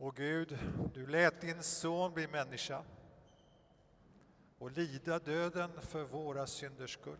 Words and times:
Och 0.00 0.16
Gud, 0.16 0.58
du 0.94 1.06
lät 1.06 1.40
din 1.40 1.62
son 1.62 2.14
bli 2.14 2.26
människa 2.26 2.82
och 4.58 4.70
lida 4.70 5.18
döden 5.18 5.70
för 5.80 6.04
våra 6.04 6.46
synders 6.46 6.92
skull 6.92 7.18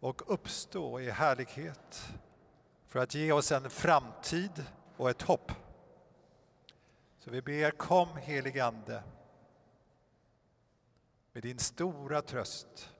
och 0.00 0.32
uppstå 0.32 1.00
i 1.00 1.10
härlighet 1.10 2.08
för 2.86 2.98
att 2.98 3.14
ge 3.14 3.32
oss 3.32 3.52
en 3.52 3.70
framtid 3.70 4.64
och 4.96 5.10
ett 5.10 5.22
hopp. 5.22 5.52
Så 7.18 7.30
vi 7.30 7.42
ber, 7.42 7.70
kom 7.70 8.16
helige 8.16 8.64
Ande 8.64 9.02
med 11.32 11.42
din 11.42 11.58
stora 11.58 12.22
tröst 12.22 12.92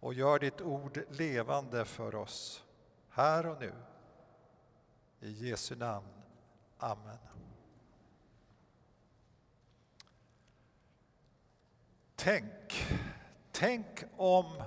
och 0.00 0.14
gör 0.14 0.38
ditt 0.38 0.60
ord 0.60 1.04
levande 1.10 1.84
för 1.84 2.14
oss 2.14 2.64
här 3.10 3.46
och 3.46 3.60
nu. 3.60 3.72
I 5.20 5.30
Jesu 5.30 5.76
namn. 5.76 6.06
Amen. 6.78 7.18
Tänk, 12.16 12.86
tänk 13.52 13.86
om 14.16 14.62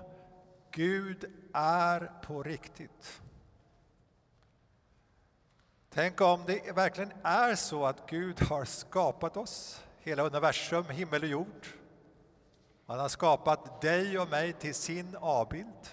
Gud 0.71 1.25
är 1.53 2.11
på 2.23 2.43
riktigt. 2.43 3.21
Tänk 5.89 6.21
om 6.21 6.43
det 6.45 6.75
verkligen 6.75 7.13
är 7.23 7.55
så 7.55 7.85
att 7.85 8.09
Gud 8.09 8.41
har 8.41 8.65
skapat 8.65 9.37
oss, 9.37 9.83
hela 9.97 10.23
universum, 10.23 10.85
himmel 10.89 11.23
och 11.23 11.29
jord. 11.29 11.67
Han 12.85 12.99
har 12.99 13.09
skapat 13.09 13.81
dig 13.81 14.19
och 14.19 14.29
mig 14.29 14.53
till 14.53 14.75
sin 14.75 15.15
avbild, 15.15 15.89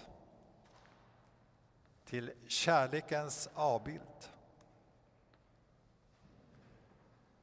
till 2.05 2.33
kärlekens 2.49 3.49
avbild. 3.55 4.31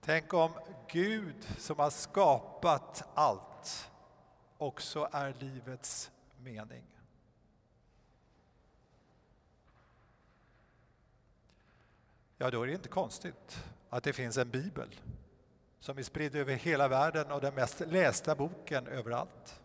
Tänk 0.06 0.34
om 0.34 0.52
Gud 0.88 1.48
som 1.58 1.80
har 1.80 1.90
skapat 1.90 3.04
allt 3.14 3.90
också 4.58 5.10
är 5.12 5.34
livets 5.40 6.12
mening. 6.38 6.84
Ja, 12.38 12.52
då 12.52 12.62
är 12.62 12.68
det 12.68 12.74
inte 12.74 12.90
konstigt 12.90 13.64
att 13.90 14.04
det 14.04 14.14
finns 14.14 14.38
en 14.38 14.50
bibel 14.50 14.96
som 15.80 15.98
är 15.98 16.04
spridd 16.04 16.36
över 16.36 16.54
hela 16.54 16.88
världen 16.88 17.32
och 17.32 17.42
den 17.42 17.56
mest 17.56 17.80
lästa 17.80 18.36
boken 18.36 18.88
överallt. 18.88 19.62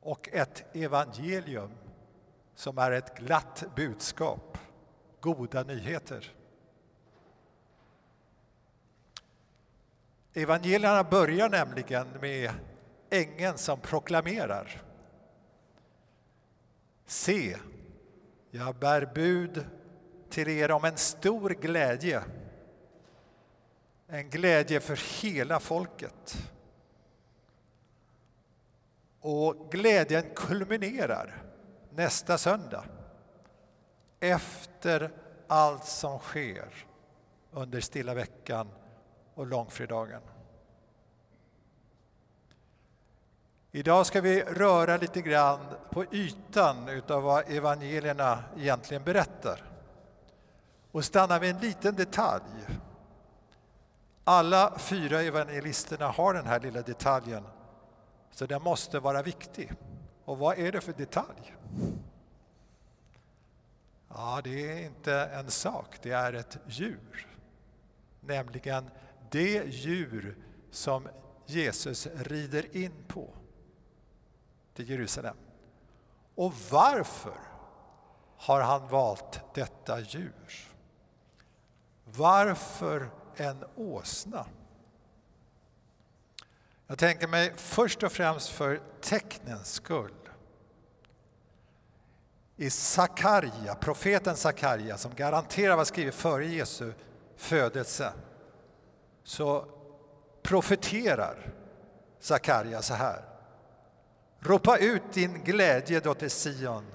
Och 0.00 0.28
ett 0.32 0.76
evangelium 0.76 1.70
som 2.54 2.78
är 2.78 2.90
ett 2.90 3.18
glatt 3.18 3.64
budskap, 3.76 4.58
goda 5.20 5.62
nyheter. 5.62 6.35
Evangelierna 10.38 11.04
börjar 11.04 11.48
nämligen 11.48 12.08
med 12.20 12.50
ängeln 13.10 13.58
som 13.58 13.80
proklamerar. 13.80 14.82
Se, 17.06 17.56
jag 18.50 18.76
bär 18.76 19.12
bud 19.14 19.66
till 20.30 20.48
er 20.48 20.70
om 20.70 20.84
en 20.84 20.96
stor 20.96 21.50
glädje. 21.50 22.22
En 24.06 24.30
glädje 24.30 24.80
för 24.80 25.22
hela 25.22 25.60
folket. 25.60 26.50
Och 29.20 29.70
glädjen 29.70 30.24
kulminerar 30.34 31.42
nästa 31.90 32.38
söndag 32.38 32.84
efter 34.20 35.10
allt 35.46 35.84
som 35.84 36.18
sker 36.18 36.86
under 37.50 37.80
stilla 37.80 38.14
veckan 38.14 38.68
och 39.36 39.46
långfredagen. 39.46 40.22
Idag 43.72 44.06
ska 44.06 44.20
vi 44.20 44.42
röra 44.42 44.96
lite 44.96 45.22
grann 45.22 45.60
på 45.90 46.04
ytan 46.04 46.88
utav 46.88 47.22
vad 47.22 47.50
evangelierna 47.50 48.44
egentligen 48.56 49.04
berättar 49.04 49.62
och 50.92 51.04
stanna 51.04 51.38
vid 51.38 51.50
en 51.50 51.60
liten 51.60 51.94
detalj. 51.94 52.66
Alla 54.24 54.78
fyra 54.78 55.22
evangelisterna 55.22 56.08
har 56.08 56.34
den 56.34 56.46
här 56.46 56.60
lilla 56.60 56.82
detaljen, 56.82 57.44
så 58.30 58.46
den 58.46 58.62
måste 58.62 59.00
vara 59.00 59.22
viktig. 59.22 59.72
Och 60.24 60.38
vad 60.38 60.58
är 60.58 60.72
det 60.72 60.80
för 60.80 60.92
detalj? 60.92 61.54
Ja, 64.08 64.40
det 64.44 64.72
är 64.72 64.84
inte 64.84 65.14
en 65.14 65.50
sak, 65.50 65.98
det 66.02 66.12
är 66.12 66.32
ett 66.32 66.58
djur. 66.66 67.26
Nämligen 68.20 68.90
det 69.30 69.64
djur 69.66 70.36
som 70.70 71.08
Jesus 71.46 72.06
rider 72.06 72.76
in 72.76 73.04
på 73.08 73.34
till 74.74 74.90
Jerusalem. 74.90 75.36
Och 76.34 76.52
varför 76.70 77.40
har 78.36 78.60
han 78.60 78.88
valt 78.88 79.40
detta 79.54 80.00
djur? 80.00 80.72
Varför 82.04 83.10
en 83.36 83.64
åsna? 83.76 84.46
Jag 86.86 86.98
tänker 86.98 87.28
mig 87.28 87.52
först 87.56 88.02
och 88.02 88.12
främst 88.12 88.48
för 88.48 88.80
tecknens 89.00 89.72
skull. 89.72 90.12
I 92.56 92.70
Sakarja, 92.70 93.74
profeten 93.74 94.36
Sakarja, 94.36 94.98
som 94.98 95.14
garanterar 95.14 95.76
var 95.76 95.84
skrivet 95.84 96.14
före 96.14 96.46
Jesu 96.46 96.92
födelse, 97.36 98.12
så 99.26 99.64
profeterar 100.42 101.54
Sakarja 102.18 102.82
så 102.82 102.94
här. 102.94 103.24
Ropa 104.40 104.78
ut 104.78 105.12
din 105.12 105.44
glädje, 105.44 106.00
dotter 106.00 106.28
Sion. 106.28 106.86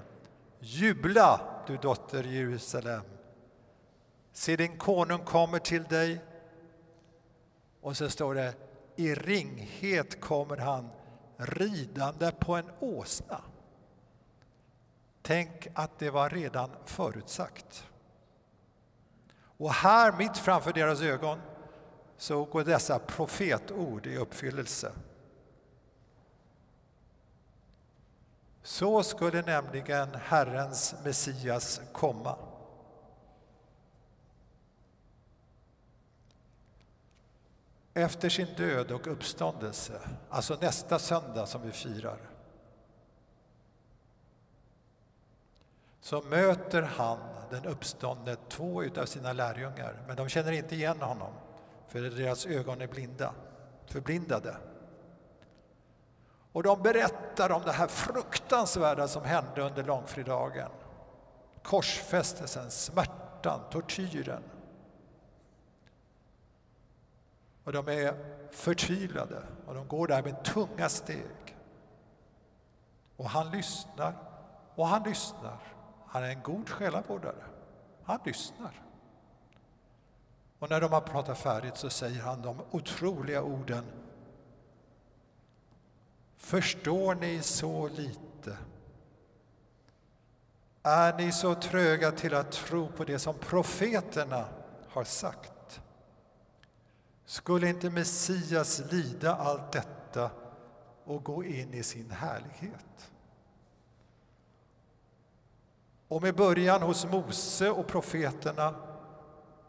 Jubla, 0.58 1.40
du 1.66 1.76
dotter 1.76 2.24
Jerusalem. 2.24 3.02
Se, 4.32 4.56
din 4.56 4.78
konung 4.78 5.24
kommer 5.24 5.58
till 5.58 5.84
dig. 5.84 6.20
Och 7.80 7.96
så 7.96 8.10
står 8.10 8.34
det, 8.34 8.54
i 8.96 9.14
ringhet 9.14 10.20
kommer 10.20 10.56
han 10.56 10.90
ridande 11.36 12.32
på 12.32 12.56
en 12.56 12.70
åsna. 12.78 13.40
Tänk 15.22 15.68
att 15.74 15.98
det 15.98 16.10
var 16.10 16.30
redan 16.30 16.70
förutsagt. 16.84 17.86
Och 19.56 19.72
här, 19.72 20.12
mitt 20.12 20.36
framför 20.36 20.72
deras 20.72 21.02
ögon, 21.02 21.38
så 22.22 22.44
går 22.44 22.64
dessa 22.64 22.98
profetord 22.98 24.06
i 24.06 24.16
uppfyllelse. 24.16 24.92
Så 28.62 29.02
skulle 29.02 29.42
nämligen 29.42 30.08
Herrens 30.14 30.94
Messias 31.04 31.80
komma. 31.92 32.38
Efter 37.94 38.28
sin 38.28 38.54
död 38.56 38.90
och 38.90 39.06
uppståndelse, 39.06 40.00
alltså 40.30 40.58
nästa 40.60 40.98
söndag 40.98 41.46
som 41.46 41.62
vi 41.62 41.72
firar, 41.72 42.18
så 46.00 46.22
möter 46.22 46.82
han, 46.82 47.18
den 47.50 47.64
uppståndne, 47.64 48.36
två 48.48 48.84
av 48.96 49.06
sina 49.06 49.32
lärjungar, 49.32 50.02
men 50.06 50.16
de 50.16 50.28
känner 50.28 50.52
inte 50.52 50.74
igen 50.74 51.00
honom, 51.00 51.32
för 51.92 52.00
deras 52.00 52.46
ögon 52.46 52.80
är 52.80 52.86
blinda, 52.86 53.34
förblindade. 53.86 54.56
Och 56.52 56.62
de 56.62 56.82
berättar 56.82 57.50
om 57.50 57.62
det 57.62 57.72
här 57.72 57.86
fruktansvärda 57.86 59.08
som 59.08 59.24
hände 59.24 59.62
under 59.62 59.84
långfredagen. 59.84 60.70
Korsfästelsen, 61.62 62.70
smärtan, 62.70 63.60
tortyren. 63.70 64.42
Och 67.64 67.72
de 67.72 67.88
är 67.88 68.14
förtvivlade 68.50 69.42
och 69.66 69.74
de 69.74 69.88
går 69.88 70.06
där 70.06 70.22
med 70.22 70.44
tunga 70.44 70.88
steg. 70.88 71.56
Och 73.16 73.28
han 73.28 73.50
lyssnar 73.50 74.14
och 74.74 74.86
han 74.86 75.02
lyssnar. 75.02 75.58
Han 76.06 76.24
är 76.24 76.28
en 76.28 76.42
god 76.42 76.68
själavårdare. 76.68 77.44
Han 78.04 78.18
lyssnar. 78.24 78.82
Och 80.62 80.70
när 80.70 80.80
de 80.80 80.92
har 80.92 81.00
pratat 81.00 81.38
färdigt 81.38 81.76
så 81.76 81.90
säger 81.90 82.20
han 82.20 82.42
de 82.42 82.60
otroliga 82.70 83.42
orden 83.42 83.84
Förstår 86.36 87.14
ni 87.14 87.42
så 87.42 87.88
lite? 87.88 88.56
Är 90.82 91.16
ni 91.18 91.32
så 91.32 91.54
tröga 91.54 92.12
till 92.12 92.34
att 92.34 92.52
tro 92.52 92.88
på 92.88 93.04
det 93.04 93.18
som 93.18 93.34
profeterna 93.34 94.48
har 94.88 95.04
sagt? 95.04 95.80
Skulle 97.24 97.68
inte 97.68 97.90
Messias 97.90 98.82
lida 98.90 99.34
allt 99.34 99.72
detta 99.72 100.30
och 101.04 101.24
gå 101.24 101.44
in 101.44 101.74
i 101.74 101.82
sin 101.82 102.10
härlighet? 102.10 103.12
Och 106.08 106.22
med 106.22 106.34
början 106.34 106.82
hos 106.82 107.06
Mose 107.06 107.70
och 107.70 107.86
profeterna 107.86 108.91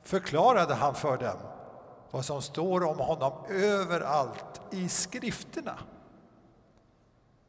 förklarade 0.04 0.74
han 0.74 0.96
för 0.96 1.18
dem 1.18 1.38
vad 2.12 2.26
som 2.26 2.42
står 2.42 2.84
om 2.84 3.00
honom 3.00 3.46
överallt 3.50 4.62
i 4.72 4.90
skrifterna. 4.90 5.80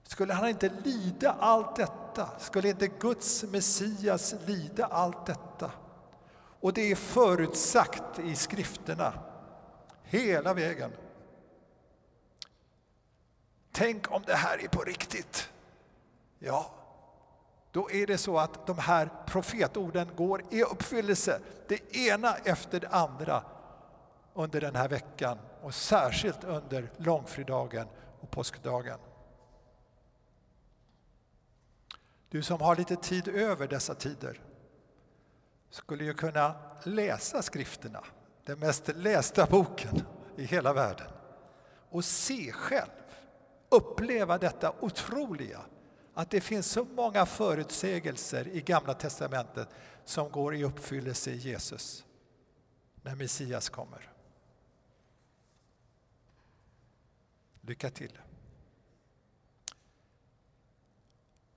Skulle 0.03 0.33
han 0.33 0.49
inte 0.49 0.73
lida 0.85 1.37
allt 1.41 1.77
detta? 1.77 2.29
Skulle 2.39 2.69
inte 2.69 2.87
Guds 2.87 3.45
Messias 3.45 4.35
lida 4.47 4.87
allt 4.87 5.27
detta? 5.27 5.71
Och 6.61 6.73
det 6.73 6.91
är 6.91 6.97
förutsagt 6.97 8.19
i 8.19 8.37
skrifterna 8.37 9.12
hela 10.03 10.55
vägen. 10.55 10.93
Tänk 13.73 14.12
om 14.12 14.23
det 14.27 14.35
här 14.35 14.65
är 14.65 14.69
på 14.69 14.83
riktigt. 14.83 15.49
Ja, 16.39 16.71
då 17.75 17.91
är 17.91 18.06
det 18.06 18.19
så 18.19 18.38
att 18.38 18.67
de 18.67 18.79
här 18.79 19.11
profetorden 19.26 20.11
går 20.17 20.43
i 20.50 20.62
uppfyllelse, 20.62 21.41
det 21.69 21.97
ena 21.97 22.37
efter 22.37 22.81
det 22.81 22.88
andra 22.88 23.44
under 24.35 24.61
den 24.61 24.76
här 24.76 24.88
veckan 24.88 25.38
och 25.62 25.75
särskilt 25.75 26.44
under 26.44 26.91
långfredagen 26.97 27.87
och 28.21 28.31
påskdagen. 28.31 28.99
Du 32.29 32.43
som 32.43 32.61
har 32.61 32.76
lite 32.76 32.97
tid 32.97 33.29
över 33.29 33.69
dessa 33.69 33.94
tider 33.94 34.41
skulle 35.71 36.05
ju 36.05 36.15
kunna 36.15 36.55
läsa 36.82 37.43
skrifterna, 37.43 38.05
den 38.44 38.59
mest 38.59 38.91
lästa 38.94 39.47
boken 39.47 40.03
i 40.37 40.44
hela 40.44 40.73
världen 40.73 41.11
och 41.91 42.05
se 42.05 42.53
själv, 42.53 42.91
uppleva 43.69 44.38
detta 44.38 44.73
otroliga 44.81 45.61
att 46.14 46.31
det 46.31 46.40
finns 46.40 46.66
så 46.66 46.84
många 46.84 47.26
förutsägelser 47.26 48.49
i 48.49 48.61
Gamla 48.61 48.94
testamentet 48.94 49.69
som 50.05 50.31
går 50.31 50.55
i 50.55 50.64
uppfyllelse 50.64 51.31
i 51.31 51.37
Jesus 51.37 52.05
när 53.02 53.14
Messias 53.14 53.69
kommer. 53.69 54.11
Lycka 57.61 57.90
till! 57.90 58.19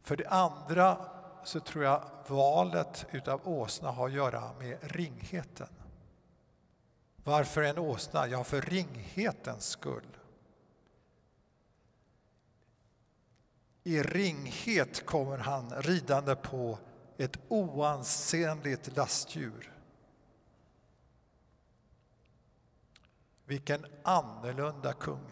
För 0.01 0.15
det 0.15 0.27
andra 0.27 1.09
så 1.43 1.59
tror 1.59 1.83
jag 1.83 2.09
valet 2.27 3.05
utav 3.11 3.47
åsna 3.47 3.91
har 3.91 4.07
att 4.07 4.13
göra 4.13 4.53
med 4.59 4.77
ringheten. 4.81 5.67
Varför 7.23 7.61
en 7.61 7.77
åsna? 7.77 8.27
Ja, 8.27 8.43
för 8.43 8.61
ringhetens 8.61 9.67
skull. 9.67 10.16
I 13.87 14.03
ringhet 14.03 15.05
kommer 15.05 15.37
han 15.37 15.81
ridande 15.81 16.35
på 16.35 16.79
ett 17.17 17.39
oansenligt 17.47 18.95
lastdjur. 18.95 19.73
Vilken 23.45 23.85
annorlunda 24.03 24.93
kung! 24.93 25.31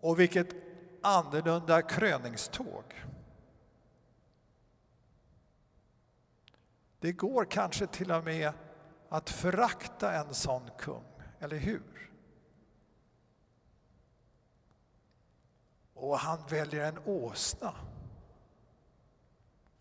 Och 0.00 0.20
vilket 0.20 0.48
annorlunda 1.02 1.82
kröningståg. 1.82 3.06
Det 7.00 7.12
går 7.12 7.44
kanske 7.44 7.86
till 7.86 8.12
och 8.12 8.24
med 8.24 8.52
att 9.08 9.30
förakta 9.30 10.12
en 10.12 10.34
sån 10.34 10.70
kung, 10.78 11.04
eller 11.40 11.56
hur? 11.56 12.10
Och 15.98 16.18
han 16.18 16.38
väljer 16.48 16.84
en 16.84 16.98
åsna. 17.04 17.74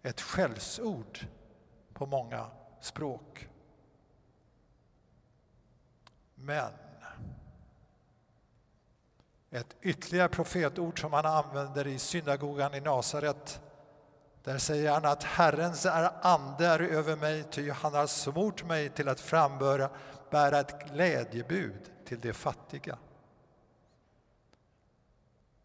Ett 0.04 0.22
skällsord 0.22 1.20
på 1.94 2.06
många 2.06 2.46
språk. 2.82 3.50
Men 6.36 6.72
ett 9.50 9.76
ytterligare 9.82 10.30
profetord 10.30 11.02
som 11.02 11.14
han 11.14 11.26
använder 11.26 11.88
i 11.88 12.00
synagogan 12.00 12.74
i 12.74 12.82
Nasaret. 12.82 13.62
Där 14.44 14.58
säger 14.58 14.92
han 14.92 15.06
att 15.06 15.24
Herrens 15.24 15.86
ande 16.22 16.66
är 16.66 16.80
över 16.80 17.16
mig, 17.16 17.44
ty 17.44 17.72
han 17.72 17.94
har 17.94 18.08
smort 18.08 18.66
mig 18.66 18.90
till 18.90 19.10
att 19.10 19.20
frambära 19.20 19.90
bära 20.30 20.60
ett 20.60 20.92
glädjebud 20.92 21.92
till 22.06 22.20
de 22.20 22.34
fattiga. 22.34 22.98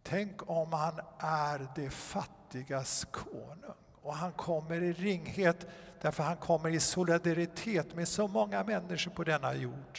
Tänk 0.02 0.50
om 0.50 0.72
han 0.72 1.00
är 1.19 1.69
de 1.75 1.90
fattigas 1.90 3.06
konung 3.10 3.75
och 4.02 4.14
han 4.14 4.32
kommer 4.32 4.82
i 4.82 4.93
ringhet 4.93 5.66
därför 6.00 6.22
han 6.22 6.37
kommer 6.37 6.70
i 6.70 6.81
solidaritet 6.81 7.94
med 7.94 8.08
så 8.08 8.28
många 8.28 8.64
människor 8.64 9.10
på 9.10 9.25
denna 9.25 9.54
jord. 9.54 9.99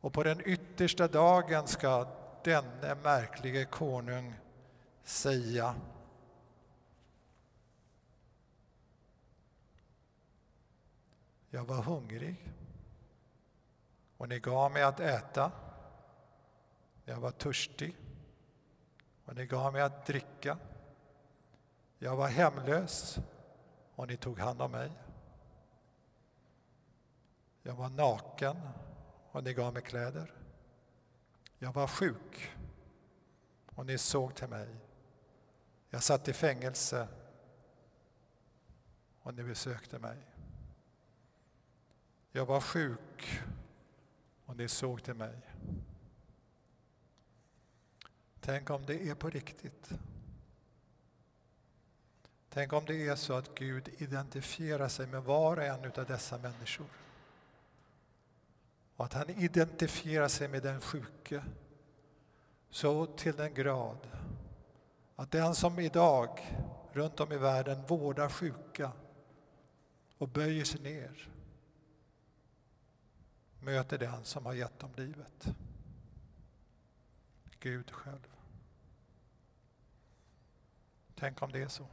Och 0.00 0.12
på 0.12 0.22
den 0.22 0.40
yttersta 0.44 1.08
dagen 1.08 1.66
ska 1.66 2.06
denne 2.44 2.94
märklige 3.02 3.64
konung 3.64 4.34
säga 5.02 5.74
Jag 11.50 11.64
var 11.64 11.82
hungrig 11.82 12.52
och 14.16 14.28
ni 14.28 14.38
gav 14.38 14.72
mig 14.72 14.82
att 14.82 15.00
äta. 15.00 15.52
Jag 17.08 17.20
var 17.20 17.30
törstig 17.30 17.96
och 19.24 19.34
ni 19.34 19.46
gav 19.46 19.72
mig 19.72 19.82
att 19.82 20.06
dricka. 20.06 20.58
Jag 21.98 22.16
var 22.16 22.28
hemlös 22.28 23.18
och 23.94 24.08
ni 24.08 24.16
tog 24.16 24.38
hand 24.38 24.62
om 24.62 24.70
mig. 24.70 24.92
Jag 27.62 27.74
var 27.74 27.88
naken 27.88 28.56
och 29.30 29.44
ni 29.44 29.54
gav 29.54 29.72
mig 29.72 29.82
kläder. 29.82 30.34
Jag 31.58 31.72
var 31.72 31.86
sjuk 31.86 32.56
och 33.74 33.86
ni 33.86 33.98
såg 33.98 34.34
till 34.34 34.48
mig. 34.48 34.76
Jag 35.90 36.02
satt 36.02 36.28
i 36.28 36.32
fängelse 36.32 37.08
och 39.22 39.34
ni 39.34 39.42
besökte 39.42 39.98
mig. 39.98 40.18
Jag 42.32 42.46
var 42.46 42.60
sjuk 42.60 43.40
och 44.44 44.56
ni 44.56 44.68
såg 44.68 45.02
till 45.02 45.14
mig. 45.14 45.47
Tänk 48.40 48.70
om 48.70 48.86
det 48.86 49.08
är 49.08 49.14
på 49.14 49.30
riktigt. 49.30 49.90
Tänk 52.48 52.72
om 52.72 52.84
det 52.84 53.08
är 53.08 53.16
så 53.16 53.32
att 53.32 53.54
Gud 53.54 53.88
identifierar 53.98 54.88
sig 54.88 55.06
med 55.06 55.22
var 55.22 55.56
och 55.56 55.62
en 55.62 55.84
av 55.84 56.06
dessa 56.06 56.38
människor. 56.38 56.86
Och 58.96 59.04
att 59.04 59.12
han 59.12 59.30
identifierar 59.30 60.28
sig 60.28 60.48
med 60.48 60.62
den 60.62 60.80
sjuke 60.80 61.44
så 62.70 63.06
till 63.06 63.36
den 63.36 63.54
grad 63.54 63.98
att 65.16 65.30
den 65.30 65.54
som 65.54 65.78
idag 65.78 66.56
runt 66.92 67.20
om 67.20 67.32
i 67.32 67.36
världen 67.36 67.86
vårdar 67.86 68.28
sjuka 68.28 68.92
och 70.18 70.28
böjer 70.28 70.64
sig 70.64 70.80
ner 70.80 71.30
möter 73.60 73.98
den 73.98 74.24
som 74.24 74.46
har 74.46 74.54
gett 74.54 74.78
dem 74.78 74.90
livet. 74.96 75.48
Gud 77.60 77.90
själv. 77.90 78.36
Tänk 81.14 81.42
om 81.42 81.52
det 81.52 81.62
är 81.62 81.68
så. 81.68 81.86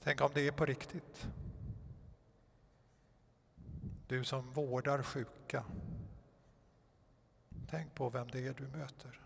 Tänk 0.00 0.20
om 0.20 0.30
det 0.34 0.46
är 0.46 0.52
på 0.52 0.66
riktigt. 0.66 1.26
Du 4.06 4.24
som 4.24 4.52
vårdar 4.52 5.02
sjuka. 5.02 5.64
Tänk 7.68 7.94
på 7.94 8.10
vem 8.10 8.28
det 8.30 8.46
är 8.46 8.54
du 8.54 8.68
möter. 8.68 9.20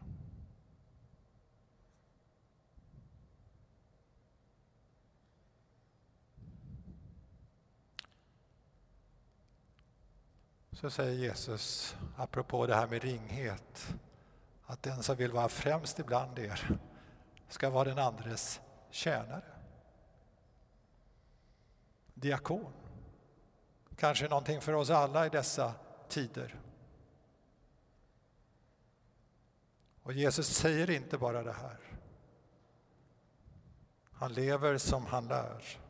Så 10.80 10.90
säger 10.90 11.12
Jesus, 11.12 11.96
apropå 12.16 12.66
det 12.66 12.74
här 12.74 12.86
med 12.86 13.02
ringhet, 13.02 13.94
att 14.66 14.82
den 14.82 15.02
som 15.02 15.16
vill 15.16 15.32
vara 15.32 15.48
främst 15.48 15.98
ibland 15.98 16.38
er 16.38 16.78
ska 17.48 17.70
vara 17.70 17.84
den 17.84 17.98
andres 17.98 18.60
tjänare. 18.90 19.44
Diakon. 22.14 22.72
Kanske 23.96 24.28
någonting 24.28 24.60
för 24.60 24.72
oss 24.72 24.90
alla 24.90 25.26
i 25.26 25.28
dessa 25.28 25.74
tider. 26.08 26.60
Och 30.02 30.12
Jesus 30.12 30.46
säger 30.46 30.90
inte 30.90 31.18
bara 31.18 31.42
det 31.42 31.52
här. 31.52 31.78
Han 34.12 34.32
lever 34.32 34.78
som 34.78 35.06
han 35.06 35.28
lär. 35.28 35.85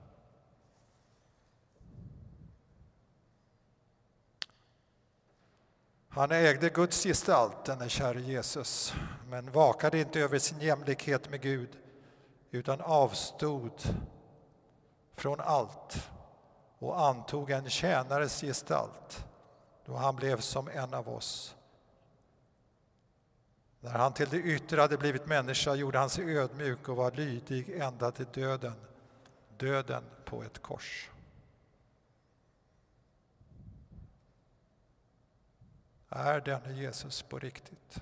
Han 6.17 6.33
ägde 6.33 6.69
Guds 6.69 7.03
gestalt, 7.03 7.65
denne 7.65 7.89
käre 7.89 8.21
Jesus, 8.21 8.95
men 9.29 9.51
vakade 9.51 9.99
inte 9.99 10.21
över 10.21 10.39
sin 10.39 10.61
jämlikhet 10.61 11.31
med 11.31 11.41
Gud 11.41 11.69
utan 12.51 12.81
avstod 12.81 13.73
från 15.15 15.41
allt 15.41 16.11
och 16.79 17.01
antog 17.01 17.51
en 17.51 17.71
tjänares 17.71 18.41
gestalt 18.41 19.25
då 19.85 19.95
han 19.95 20.17
blev 20.17 20.41
som 20.41 20.69
en 20.69 20.95
av 20.95 21.09
oss. 21.09 21.57
När 23.81 23.91
han 23.91 24.13
till 24.13 24.29
det 24.29 24.37
yttre 24.37 24.81
hade 24.81 24.99
blivit 24.99 25.27
människa 25.27 25.75
gjorde 25.75 25.99
han 25.99 26.11
sig 26.11 26.39
ödmjuk 26.39 26.89
och 26.89 26.97
var 26.97 27.11
lydig 27.11 27.81
ända 27.81 28.11
till 28.11 28.27
döden, 28.33 28.75
döden 29.57 30.05
på 30.25 30.43
ett 30.43 30.63
kors. 30.63 31.11
Är 36.17 36.41
denne 36.41 36.73
Jesus 36.73 37.23
på 37.23 37.39
riktigt? 37.39 38.01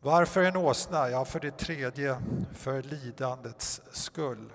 Varför 0.00 0.42
en 0.42 0.56
åsna? 0.56 1.10
Ja, 1.10 1.24
för 1.24 1.40
det 1.40 1.58
tredje, 1.58 2.18
för 2.52 2.82
lidandets 2.82 3.82
skull. 3.92 4.52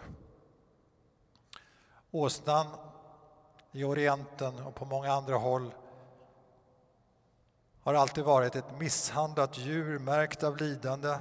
Åsnan 2.11 2.67
i 3.71 3.83
Orienten 3.83 4.59
och 4.59 4.75
på 4.75 4.85
många 4.85 5.13
andra 5.13 5.35
håll 5.35 5.73
har 7.81 7.93
alltid 7.93 8.23
varit 8.23 8.55
ett 8.55 8.79
misshandlat 8.79 9.57
djur 9.57 9.99
märkt 9.99 10.43
av 10.43 10.57
lidande. 10.57 11.17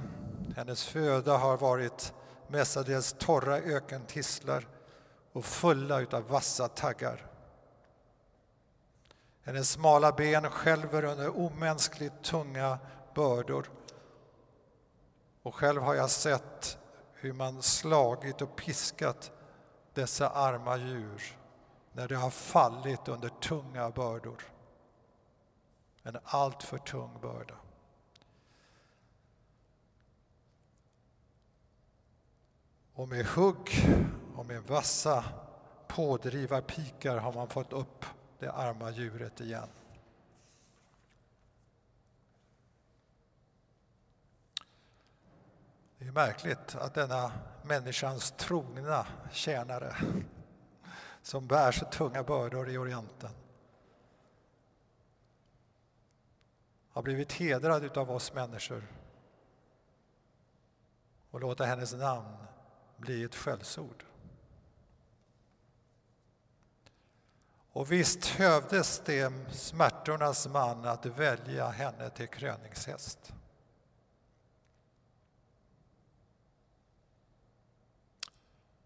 Hennes 0.55 0.85
föda 0.85 1.37
har 1.37 1.57
varit 1.57 2.13
mestadels 2.47 3.15
torra 3.19 3.57
ökentisslar 3.57 4.67
och 5.31 5.45
fulla 5.45 5.95
av 5.95 6.27
vassa 6.27 6.67
taggar. 6.67 7.34
Hennes 9.45 9.71
smala 9.71 10.11
ben 10.11 10.49
skälver 10.49 11.03
under 11.03 11.37
omänskligt 11.37 12.23
tunga 12.23 12.79
bördor. 13.15 13.71
Och 15.43 15.55
själv 15.55 15.81
har 15.81 15.95
jag 15.95 16.09
sett 16.09 16.77
hur 17.13 17.33
man 17.33 17.61
slagit 17.61 18.41
och 18.41 18.55
piskat 18.55 19.31
dessa 19.93 20.29
arma 20.29 20.77
djur 20.77 21.37
när 21.93 22.07
de 22.07 22.15
har 22.15 22.29
fallit 22.29 23.07
under 23.07 23.29
tunga 23.29 23.89
bördor. 23.89 24.43
En 26.03 26.17
alltför 26.23 26.77
tung 26.77 27.19
börda. 27.21 27.55
Och 32.93 33.09
med 33.09 33.25
hugg 33.25 33.69
och 34.35 34.45
med 34.45 34.63
vassa 34.63 35.23
pådrivarpikar 35.87 37.17
har 37.17 37.33
man 37.33 37.47
fått 37.47 37.73
upp 37.73 38.05
det 38.39 38.51
arma 38.51 38.91
djuret 38.91 39.41
igen. 39.41 39.69
Det 45.97 46.05
är 46.07 46.11
märkligt 46.11 46.75
att 46.75 46.93
denna 46.93 47.31
människans 47.63 48.31
trogna 48.31 49.07
tjänare 49.31 49.95
som 51.21 51.47
bär 51.47 51.71
så 51.71 51.85
tunga 51.85 52.23
bördor 52.23 52.69
i 52.69 52.77
Orienten 52.77 53.31
har 56.89 57.01
blivit 57.01 57.33
hedrad 57.33 57.97
av 57.97 58.11
oss 58.11 58.33
människor 58.33 58.83
och 61.31 61.41
låta 61.41 61.65
hennes 61.65 61.93
namn 61.93 62.37
bli 62.97 63.23
ett 63.23 63.35
skällsord. 63.35 64.03
Och 67.75 67.91
visst 67.91 68.25
hövdes 68.25 68.99
det 69.05 69.33
smärtornas 69.51 70.47
man 70.47 70.85
att 70.85 71.05
välja 71.05 71.69
henne 71.69 72.09
till 72.09 72.27
kröningshäst. 72.27 73.33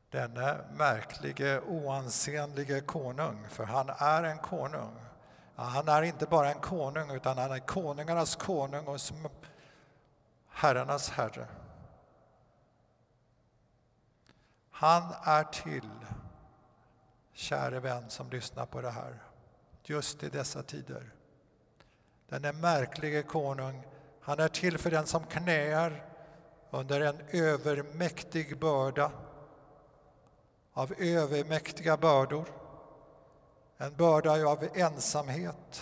Denne 0.09 0.57
märklige, 0.71 1.61
oansenlige 1.61 2.81
konung, 2.81 3.47
för 3.49 3.63
han 3.63 3.89
är 3.89 4.23
en 4.23 4.37
konung. 4.37 4.95
Han 5.55 5.87
är 5.87 6.01
inte 6.01 6.25
bara 6.25 6.51
en 6.51 6.59
konung, 6.59 7.11
utan 7.11 7.37
han 7.37 7.51
är 7.51 7.59
konungarnas 7.59 8.35
konung 8.35 8.87
och 8.87 8.99
herrarnas 10.47 11.09
herre. 11.09 11.47
Han 14.71 15.13
är 15.23 15.43
till 15.43 15.89
käre 17.39 17.79
vän 17.79 18.09
som 18.09 18.29
lyssnar 18.29 18.65
på 18.65 18.81
det 18.81 18.89
här, 18.89 19.23
just 19.83 20.23
i 20.23 20.29
dessa 20.29 20.63
tider. 20.63 21.13
Denne 22.29 22.51
märklige 22.51 23.23
konung, 23.23 23.83
han 24.21 24.39
är 24.39 24.47
till 24.47 24.77
för 24.77 24.91
den 24.91 25.05
som 25.05 25.23
knäar 25.23 26.05
under 26.69 27.01
en 27.01 27.21
övermäktig 27.31 28.59
börda, 28.59 29.11
av 30.73 30.93
övermäktiga 30.97 31.97
bördor. 31.97 32.45
En 33.77 33.95
börda 33.95 34.47
av 34.47 34.67
ensamhet, 34.73 35.81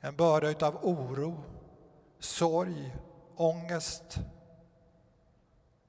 en 0.00 0.16
börda 0.16 0.66
av 0.66 0.76
oro, 0.82 1.44
sorg, 2.18 2.96
ångest. 3.36 4.18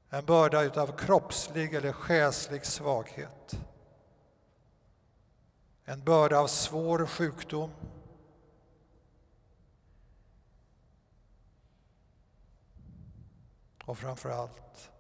En 0.10 0.26
börda 0.26 0.82
av 0.82 0.98
kroppslig 0.98 1.74
eller 1.74 1.92
själslig 1.92 2.66
svaghet. 2.66 3.58
En 5.92 6.04
börda 6.04 6.40
av 6.40 6.48
svår 6.48 7.06
sjukdom. 7.06 7.72
Och 13.86 13.98
framför 13.98 14.30
allt 14.30 14.92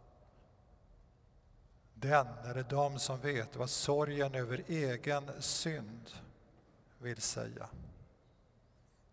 den 1.94 2.28
eller 2.28 2.64
de 2.64 3.00
som 3.00 3.20
vet 3.20 3.56
vad 3.56 3.70
sorgen 3.70 4.36
över 4.36 4.64
egen 4.68 5.42
synd 5.42 6.10
vill 6.98 7.22
säga. 7.22 7.70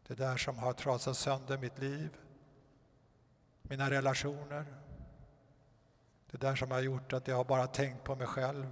Det 0.07 0.15
där 0.15 0.37
som 0.37 0.59
har 0.59 0.73
trasat 0.73 1.17
sönder 1.17 1.59
mitt 1.59 1.79
liv, 1.79 2.17
mina 3.63 3.91
relationer. 3.91 4.67
Det 6.31 6.39
där 6.39 6.57
som 6.57 6.71
har 6.71 6.81
gjort 6.81 7.13
att 7.13 7.29
jag 7.29 7.47
bara 7.47 7.67
tänkt 7.67 8.05
på 8.05 8.17
mig 8.17 8.27
själv, 8.27 8.67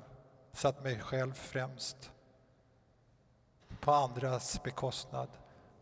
satt 0.52 0.82
mig 0.82 1.00
själv 1.00 1.32
främst 1.32 2.12
på 3.86 3.92
andras 3.92 4.62
bekostnad. 4.62 5.28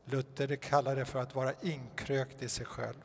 Luther 0.04 0.56
kallar 0.56 0.96
det 0.96 1.04
för 1.04 1.22
att 1.22 1.34
vara 1.34 1.52
inkrökt 1.60 2.42
i 2.42 2.48
sig 2.48 2.66
själv. 2.66 3.04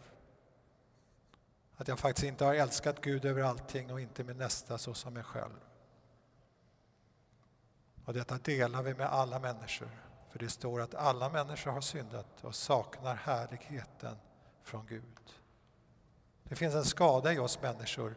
Att 1.76 1.88
jag 1.88 2.00
faktiskt 2.00 2.28
inte 2.28 2.46
har 2.46 2.56
älskat 2.56 3.02
Gud 3.02 3.26
över 3.26 3.42
allting 3.42 3.92
och 3.92 4.02
inte 4.02 4.24
min 4.24 4.38
nästa 4.38 4.78
så 4.78 4.94
som 4.94 5.14
mig 5.14 5.24
själv. 5.24 5.60
Och 8.06 8.14
detta 8.14 8.38
delar 8.38 8.84
vi 8.84 8.94
med 8.94 9.08
alla 9.08 9.40
människor. 9.40 9.90
För 10.30 10.40
det 10.40 10.50
står 10.50 10.82
att 10.82 10.96
alla 10.96 11.30
människor 11.30 11.72
har 11.72 11.82
syndat 11.82 12.44
och 12.44 12.56
saknar 12.56 13.16
härligheten 13.16 14.18
från 14.64 14.86
Gud. 14.86 15.34
Det 16.44 16.56
finns 16.56 16.76
en 16.76 16.86
skada 16.86 17.34
i 17.34 17.40
oss 17.40 17.62
människor. 17.62 18.16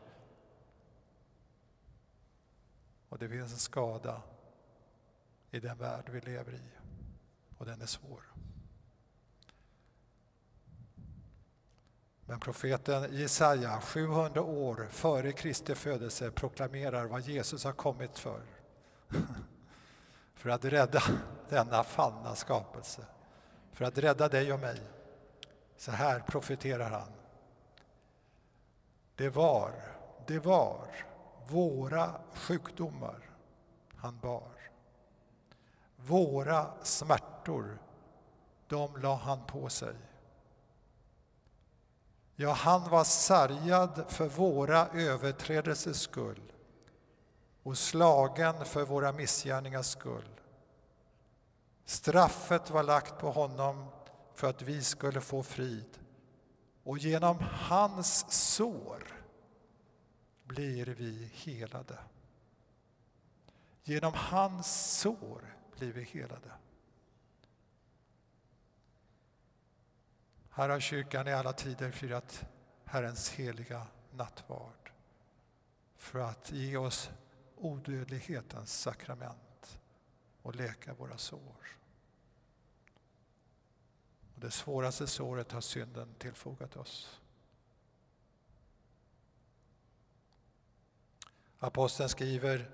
Och 3.08 3.18
det 3.18 3.28
finns 3.28 3.52
en 3.52 3.58
skada 3.58 4.22
i 5.52 5.60
den 5.60 5.78
värld 5.78 6.08
vi 6.10 6.20
lever 6.20 6.52
i. 6.54 6.62
Och 7.58 7.66
den 7.66 7.82
är 7.82 7.86
svår. 7.86 8.22
Men 12.26 12.40
profeten 12.40 13.16
Jesaja, 13.16 13.80
700 13.80 14.42
år 14.42 14.88
före 14.90 15.32
Kristi 15.32 15.74
födelse, 15.74 16.30
proklamerar 16.30 17.06
vad 17.06 17.20
Jesus 17.20 17.64
har 17.64 17.72
kommit 17.72 18.18
för. 18.18 18.42
för 20.34 20.50
att 20.50 20.64
rädda 20.64 21.02
denna 21.48 21.84
fallna 21.84 22.34
skapelse. 22.34 23.06
För 23.72 23.84
att 23.84 23.98
rädda 23.98 24.28
dig 24.28 24.52
och 24.52 24.60
mig. 24.60 24.80
Så 25.76 25.90
här 25.90 26.20
profeterar 26.20 26.90
han. 26.90 27.12
Det 29.14 29.28
var, 29.28 29.72
det 30.26 30.38
var 30.38 30.88
våra 31.48 32.20
sjukdomar 32.34 33.30
han 33.96 34.18
bar. 34.18 34.71
Våra 36.06 36.70
smärtor, 36.82 37.78
de 38.68 38.96
la 38.96 39.14
han 39.14 39.46
på 39.46 39.68
sig. 39.68 39.94
Ja, 42.36 42.52
han 42.52 42.90
var 42.90 43.04
sargad 43.04 44.04
för 44.08 44.28
våra 44.28 44.88
överträdelsers 44.88 45.96
skull 45.96 46.52
och 47.62 47.78
slagen 47.78 48.64
för 48.64 48.84
våra 48.84 49.12
missgärningars 49.12 49.86
skull. 49.86 50.40
Straffet 51.84 52.70
var 52.70 52.82
lagt 52.82 53.18
på 53.18 53.30
honom 53.30 53.86
för 54.34 54.50
att 54.50 54.62
vi 54.62 54.82
skulle 54.82 55.20
få 55.20 55.42
frid 55.42 55.98
och 56.84 56.98
genom 56.98 57.38
hans 57.40 58.32
sår 58.32 59.22
blir 60.44 60.86
vi 60.86 61.30
helade. 61.34 61.98
Genom 63.82 64.12
hans 64.14 64.98
sår 65.00 65.56
blir 65.78 65.92
vi 65.92 66.02
helade. 66.02 66.52
Här 70.50 70.68
har 70.68 70.80
kyrkan 70.80 71.28
i 71.28 71.32
alla 71.32 71.52
tider 71.52 71.90
firat 71.90 72.44
Herrens 72.84 73.30
heliga 73.30 73.86
nattvard 74.10 74.92
för 75.96 76.18
att 76.18 76.52
ge 76.52 76.76
oss 76.76 77.10
odödlighetens 77.56 78.80
sakrament 78.80 79.80
och 80.42 80.54
läka 80.54 80.94
våra 80.94 81.18
sår. 81.18 81.76
Och 84.34 84.40
det 84.40 84.50
svåraste 84.50 85.06
såret 85.06 85.52
har 85.52 85.60
synden 85.60 86.14
tillfogat 86.18 86.76
oss. 86.76 87.20
Aposteln 91.58 92.08
skriver 92.08 92.70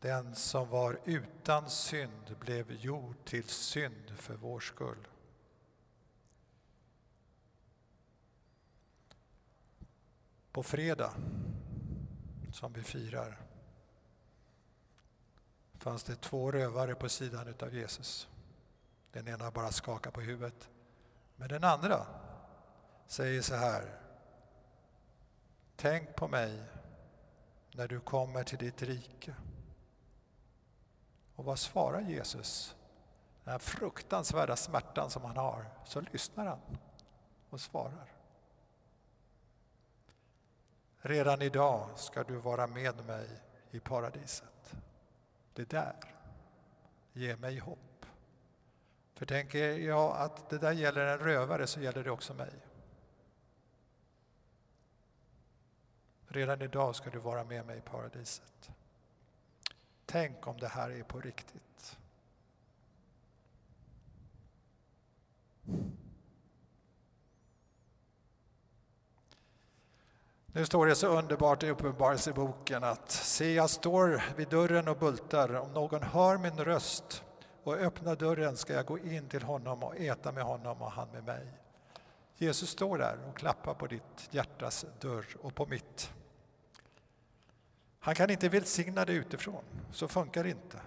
den 0.00 0.34
som 0.34 0.68
var 0.68 1.00
utan 1.04 1.70
synd 1.70 2.36
blev 2.40 2.72
gjord 2.72 3.24
till 3.24 3.48
synd 3.48 4.10
för 4.16 4.34
vår 4.34 4.60
skull. 4.60 5.08
På 10.52 10.62
fredag, 10.62 11.12
som 12.52 12.72
vi 12.72 12.82
firar, 12.82 13.40
fanns 15.74 16.04
det 16.04 16.16
två 16.16 16.52
rövare 16.52 16.94
på 16.94 17.08
sidan 17.08 17.54
av 17.60 17.74
Jesus. 17.74 18.28
Den 19.12 19.28
ena 19.28 19.50
bara 19.50 19.72
skakar 19.72 20.10
på 20.10 20.20
huvudet. 20.20 20.68
Men 21.36 21.48
den 21.48 21.64
andra 21.64 22.06
säger 23.06 23.42
så 23.42 23.54
här. 23.54 24.00
Tänk 25.76 26.16
på 26.16 26.28
mig 26.28 26.62
när 27.72 27.88
du 27.88 28.00
kommer 28.00 28.44
till 28.44 28.58
ditt 28.58 28.82
rike. 28.82 29.34
Och 31.40 31.46
vad 31.46 31.58
svarar 31.58 32.00
Jesus? 32.00 32.76
Den 33.44 33.52
här 33.52 33.58
fruktansvärda 33.58 34.56
smärtan 34.56 35.10
som 35.10 35.24
han 35.24 35.36
har, 35.36 35.66
så 35.84 36.00
lyssnar 36.00 36.46
han 36.46 36.60
och 37.50 37.60
svarar. 37.60 38.12
Redan 40.98 41.42
idag 41.42 41.88
ska 41.98 42.22
du 42.22 42.36
vara 42.36 42.66
med 42.66 43.06
mig 43.06 43.28
i 43.70 43.80
paradiset. 43.80 44.74
Det 45.54 45.70
där 45.70 45.96
ger 47.12 47.36
mig 47.36 47.58
hopp. 47.58 48.06
För 49.14 49.26
tänker 49.26 49.78
jag 49.78 50.16
att 50.16 50.50
det 50.50 50.58
där 50.58 50.72
gäller 50.72 51.06
en 51.06 51.18
rövare 51.18 51.66
så 51.66 51.80
gäller 51.80 52.04
det 52.04 52.10
också 52.10 52.34
mig. 52.34 52.52
Redan 56.26 56.62
idag 56.62 56.96
ska 56.96 57.10
du 57.10 57.18
vara 57.18 57.44
med 57.44 57.66
mig 57.66 57.78
i 57.78 57.80
paradiset. 57.80 58.70
Tänk 60.12 60.46
om 60.46 60.56
det 60.58 60.68
här 60.68 60.90
är 60.90 61.02
på 61.02 61.20
riktigt. 61.20 61.98
Nu 70.46 70.66
står 70.66 70.86
det 70.86 70.94
så 70.94 71.06
underbart 71.06 71.62
i 71.62 71.70
Uppenbarelseboken 71.70 72.84
att 72.84 73.10
se, 73.10 73.54
jag 73.54 73.70
står 73.70 74.22
vid 74.36 74.48
dörren 74.48 74.88
och 74.88 74.96
bultar. 74.96 75.54
Om 75.54 75.72
någon 75.72 76.02
hör 76.02 76.38
min 76.38 76.56
röst 76.56 77.24
och 77.64 77.74
öppnar 77.74 78.16
dörren 78.16 78.56
ska 78.56 78.72
jag 78.72 78.86
gå 78.86 78.98
in 78.98 79.28
till 79.28 79.42
honom 79.42 79.82
och 79.82 79.96
äta 79.96 80.32
med 80.32 80.44
honom 80.44 80.82
och 80.82 80.92
han 80.92 81.08
med 81.08 81.24
mig. 81.24 81.46
Jesus 82.36 82.70
står 82.70 82.98
där 82.98 83.18
och 83.28 83.36
klappar 83.36 83.74
på 83.74 83.86
ditt 83.86 84.28
hjärtas 84.30 84.86
dörr 85.00 85.26
och 85.40 85.54
på 85.54 85.66
mitt. 85.66 86.12
Han 88.00 88.14
kan 88.14 88.30
inte 88.30 88.48
välsigna 88.48 89.04
det 89.04 89.12
utifrån, 89.12 89.64
så 89.92 90.08
funkar 90.08 90.44
det 90.44 90.50
inte. 90.50 90.80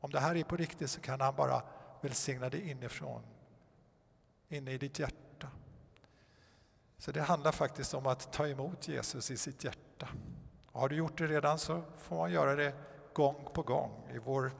Om 0.00 0.10
det 0.10 0.20
här 0.20 0.36
är 0.36 0.44
på 0.44 0.56
riktigt 0.56 0.90
så 0.90 1.00
kan 1.00 1.20
han 1.20 1.36
bara 1.36 1.62
välsigna 2.00 2.48
det 2.48 2.60
inifrån, 2.60 3.22
inne 4.48 4.72
i 4.72 4.78
ditt 4.78 4.98
hjärta. 4.98 5.50
Så 6.98 7.12
det 7.12 7.22
handlar 7.22 7.52
faktiskt 7.52 7.94
om 7.94 8.06
att 8.06 8.32
ta 8.32 8.48
emot 8.48 8.88
Jesus 8.88 9.30
i 9.30 9.36
sitt 9.36 9.64
hjärta. 9.64 10.08
Och 10.72 10.80
har 10.80 10.88
du 10.88 10.96
gjort 10.96 11.18
det 11.18 11.26
redan 11.26 11.58
så 11.58 11.82
får 11.96 12.16
man 12.16 12.32
göra 12.32 12.54
det 12.54 12.74
gång 13.12 13.48
på 13.54 13.62
gång. 13.62 14.10
I 14.14 14.18
vår 14.18 14.52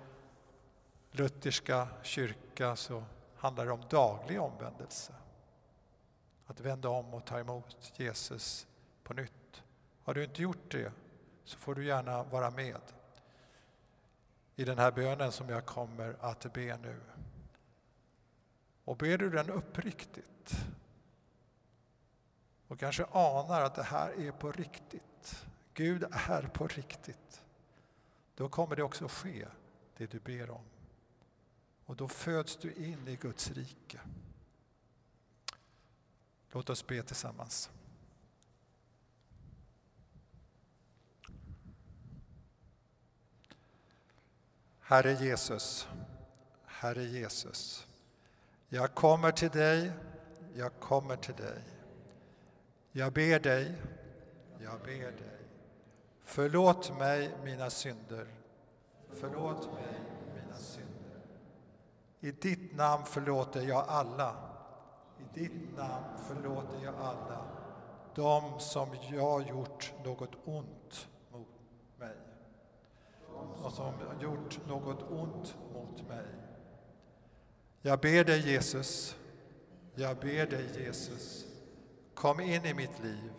lutherska 1.10 1.88
kyrka 2.02 2.76
så 2.76 3.04
handlar 3.36 3.66
det 3.66 3.72
om 3.72 3.82
daglig 3.90 4.40
omvändelse. 4.40 5.14
Att 6.46 6.60
vända 6.60 6.88
om 6.88 7.14
och 7.14 7.26
ta 7.26 7.38
emot 7.38 7.92
Jesus 7.96 8.66
på 9.04 9.14
nytt. 9.14 9.62
Har 10.02 10.14
du 10.14 10.24
inte 10.24 10.42
gjort 10.42 10.70
det 10.70 10.92
så 11.48 11.58
får 11.58 11.74
du 11.74 11.84
gärna 11.84 12.22
vara 12.22 12.50
med 12.50 12.80
i 14.56 14.64
den 14.64 14.78
här 14.78 14.92
bönen 14.92 15.32
som 15.32 15.48
jag 15.48 15.66
kommer 15.66 16.16
att 16.20 16.52
be 16.52 16.76
nu. 16.76 17.00
Och 18.84 18.96
ber 18.96 19.18
du 19.18 19.30
den 19.30 19.50
uppriktigt 19.50 20.66
och 22.68 22.78
kanske 22.78 23.04
anar 23.04 23.62
att 23.62 23.74
det 23.74 23.82
här 23.82 24.20
är 24.20 24.32
på 24.32 24.52
riktigt, 24.52 25.46
Gud 25.74 26.04
är 26.10 26.42
på 26.42 26.66
riktigt, 26.66 27.42
då 28.34 28.48
kommer 28.48 28.76
det 28.76 28.82
också 28.82 29.08
ske, 29.08 29.46
det 29.96 30.06
du 30.06 30.20
ber 30.20 30.50
om. 30.50 30.64
Och 31.84 31.96
då 31.96 32.08
föds 32.08 32.56
du 32.56 32.72
in 32.72 33.08
i 33.08 33.16
Guds 33.16 33.50
rike. 33.50 34.00
Låt 36.50 36.70
oss 36.70 36.86
be 36.86 37.02
tillsammans. 37.02 37.70
Herre 44.88 45.12
Jesus, 45.12 45.88
Herre 46.64 47.04
Jesus, 47.04 47.86
jag 48.68 48.94
kommer 48.94 49.30
till 49.30 49.50
dig, 49.50 49.92
jag 50.54 50.72
kommer 50.80 51.16
till 51.16 51.34
dig. 51.34 51.62
Jag 52.92 53.12
ber 53.12 53.40
dig, 53.40 53.74
jag 54.58 54.80
ber 54.80 55.12
dig. 55.12 55.38
Förlåt 56.24 56.98
mig 56.98 57.30
mina 57.44 57.70
synder. 57.70 58.26
Förlåt 59.10 59.72
mig 59.72 60.00
mina 60.34 60.56
synder. 60.56 61.20
I 62.20 62.30
ditt 62.30 62.76
namn 62.76 63.04
förlåter 63.04 63.62
jag 63.62 63.84
alla. 63.88 64.36
I 65.18 65.40
ditt 65.40 65.76
namn 65.76 66.18
förlåter 66.28 66.84
jag 66.84 66.94
alla. 66.94 67.44
De 68.14 68.60
som 68.60 68.88
jag 69.10 69.48
gjort 69.48 69.92
något 70.04 70.34
ont 70.44 71.08
och 73.62 73.72
som 73.72 73.94
gjort 74.20 74.66
något 74.66 75.10
ont 75.10 75.56
mot 75.72 76.08
mig. 76.08 76.26
Jag 77.82 78.00
ber 78.00 78.24
dig 78.24 78.52
Jesus, 78.52 79.16
jag 79.94 80.16
ber 80.16 80.46
dig 80.46 80.84
Jesus, 80.84 81.46
kom 82.14 82.40
in 82.40 82.64
i 82.64 82.74
mitt 82.74 83.02
liv 83.02 83.32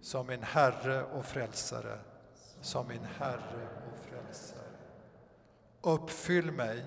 som 0.00 0.26
min 0.26 0.42
Herre 0.42 1.04
och 1.04 1.24
Frälsare, 1.24 1.98
som 2.60 2.88
min 2.88 3.04
Herre 3.04 3.68
och 3.92 3.98
Frälsare. 3.98 4.62
Uppfyll 5.82 6.52
mig, 6.52 6.84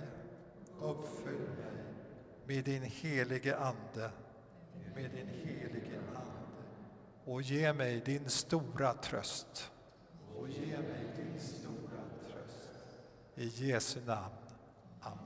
uppfyll 0.82 1.50
mig 1.50 1.84
med 2.46 2.64
din 2.64 2.84
helige 2.84 3.58
Ande, 3.58 4.12
med 4.96 5.12
din 5.12 5.28
helige 5.28 5.98
Ande. 5.98 6.22
Och 7.26 7.42
ge 7.42 7.74
mig 7.74 8.02
din 8.06 8.30
stora 8.30 8.94
tröst 8.94 9.72
och 10.40 10.50
ge 10.50 10.78
mig 10.78 11.10
din 11.16 11.40
stora 11.40 12.04
tröst. 12.28 12.70
I 13.40 13.48
Jesu 13.48 14.00
namn. 14.06 14.36
Amen. 15.02 15.20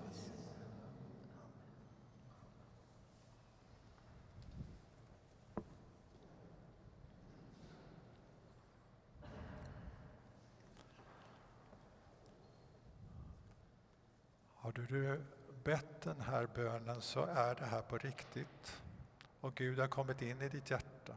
Har 14.56 14.71
du 14.71 15.23
bett 15.63 16.02
den 16.02 16.21
här 16.21 16.47
bönen 16.56 17.02
så 17.02 17.26
är 17.26 17.56
det 17.56 17.65
här 17.65 17.82
på 17.82 17.97
riktigt. 17.97 18.82
Och 19.41 19.56
Gud 19.56 19.80
har 19.80 19.88
kommit 19.88 20.21
in 20.21 20.41
i 20.41 20.49
ditt 20.49 20.71
hjärta. 20.71 21.13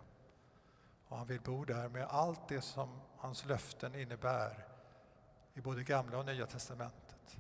Och 1.09 1.17
han 1.17 1.27
vill 1.27 1.41
bo 1.41 1.65
där 1.65 1.89
med 1.89 2.07
allt 2.07 2.49
det 2.49 2.61
som 2.61 3.01
hans 3.17 3.45
löften 3.45 3.95
innebär 3.95 4.76
i 5.57 5.61
både 5.61 5.83
Gamla 5.83 6.19
och 6.19 6.27
Nya 6.27 6.47
testamentet. 6.47 7.39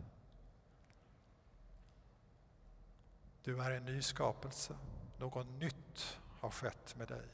Du 3.42 3.62
är 3.62 3.70
en 3.70 3.84
ny 3.84 4.02
skapelse. 4.02 4.76
Något 5.18 5.46
nytt 5.46 6.20
har 6.40 6.50
skett 6.50 6.96
med 6.96 7.08
dig. 7.08 7.28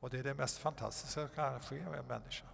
Och 0.00 0.10
det 0.10 0.18
är 0.18 0.22
det 0.22 0.34
mest 0.34 0.58
fantastiska 0.58 1.20
som 1.20 1.34
kan 1.34 1.60
ske 1.60 1.82
med 1.82 1.98
en 1.98 2.06
människa. 2.06 2.46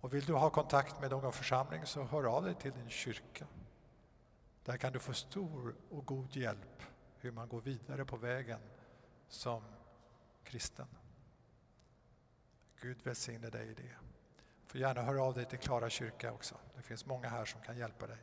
Och 0.00 0.14
vill 0.14 0.24
du 0.24 0.32
ha 0.32 0.50
kontakt 0.50 1.00
med 1.00 1.10
någon 1.10 1.32
församling 1.32 1.86
så 1.86 2.02
hör 2.02 2.24
av 2.24 2.44
dig 2.44 2.54
till 2.54 2.72
din 2.72 2.90
kyrka. 2.90 3.46
Där 4.64 4.76
kan 4.76 4.92
du 4.92 4.98
få 4.98 5.12
stor 5.12 5.74
och 5.90 6.06
god 6.06 6.36
hjälp 6.36 6.82
hur 7.18 7.32
man 7.32 7.48
går 7.48 7.60
vidare 7.60 8.04
på 8.04 8.16
vägen 8.16 8.60
som 9.28 9.62
kristen. 10.44 10.86
Gud 12.80 13.02
välsigne 13.02 13.50
dig 13.50 13.68
i 13.68 13.74
det. 13.74 14.03
Du 14.74 14.78
får 14.80 14.86
gärna 14.88 15.02
höra 15.02 15.22
av 15.22 15.34
dig 15.34 15.44
till 15.44 15.58
Klara 15.58 15.90
kyrka 15.90 16.32
också. 16.32 16.54
Det 16.76 16.82
finns 16.82 17.06
många 17.06 17.28
här 17.28 17.44
som 17.44 17.60
kan 17.60 17.76
hjälpa 17.76 18.06
dig. 18.06 18.16